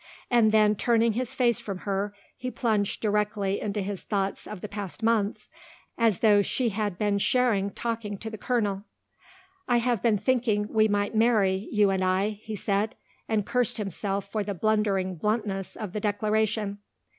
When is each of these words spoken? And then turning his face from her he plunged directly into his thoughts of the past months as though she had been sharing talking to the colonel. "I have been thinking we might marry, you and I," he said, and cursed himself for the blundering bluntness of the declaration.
And 0.31 0.51
then 0.51 0.75
turning 0.75 1.13
his 1.13 1.35
face 1.35 1.59
from 1.59 1.77
her 1.85 2.11
he 2.35 2.49
plunged 2.49 3.01
directly 3.03 3.61
into 3.61 3.81
his 3.83 4.01
thoughts 4.01 4.47
of 4.47 4.61
the 4.61 4.67
past 4.67 5.03
months 5.03 5.51
as 5.95 6.21
though 6.21 6.41
she 6.41 6.69
had 6.69 6.97
been 6.97 7.19
sharing 7.19 7.69
talking 7.69 8.17
to 8.17 8.31
the 8.31 8.37
colonel. 8.39 8.85
"I 9.67 9.77
have 9.77 10.01
been 10.01 10.17
thinking 10.17 10.67
we 10.69 10.87
might 10.87 11.13
marry, 11.13 11.67
you 11.71 11.91
and 11.91 12.03
I," 12.03 12.39
he 12.41 12.55
said, 12.55 12.95
and 13.29 13.45
cursed 13.45 13.77
himself 13.77 14.31
for 14.31 14.43
the 14.43 14.55
blundering 14.55 15.17
bluntness 15.17 15.75
of 15.77 15.93
the 15.93 15.99
declaration. 15.99 16.79